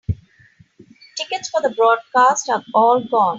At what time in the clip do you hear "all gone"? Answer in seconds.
2.73-3.29